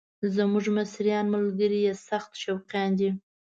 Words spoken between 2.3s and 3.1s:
شوقیان دي.